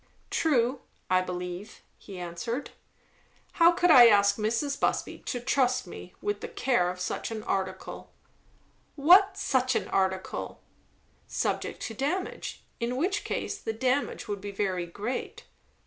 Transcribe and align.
"True, 0.31 0.81
I 1.11 1.21
believe," 1.21 1.83
he 1.99 2.17
answered. 2.17 2.71
"How 3.51 3.71
could 3.71 3.91
I 3.91 4.07
ask 4.07 4.37
Mrs. 4.37 4.79
Busby 4.79 5.19
to 5.27 5.39
trust 5.39 5.85
me 5.85 6.15
with 6.23 6.41
the 6.41 6.47
care 6.47 6.89
of 6.89 6.99
such 6.99 7.29
an 7.29 7.43
article?" 7.43 8.11
"What 8.95 9.37
'such 9.37 9.75
an 9.75 9.87
article'?" 9.89 10.59
"Subject 11.27 11.83
to 11.83 11.93
damage; 11.93 12.63
in 12.79 12.97
which 12.97 13.23
case 13.23 13.59
the 13.59 13.73
damage 13.73 14.27
would 14.27 14.41
be 14.41 14.49
very 14.49 14.87
great." 14.87 15.43